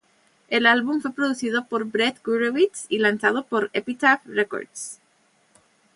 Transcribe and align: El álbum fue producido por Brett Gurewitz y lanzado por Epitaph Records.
El 0.49 0.65
álbum 0.65 0.99
fue 0.99 1.13
producido 1.13 1.67
por 1.67 1.83
Brett 1.85 2.25
Gurewitz 2.25 2.87
y 2.89 2.97
lanzado 2.97 3.43
por 3.45 3.69
Epitaph 3.71 4.21
Records. 4.25 4.99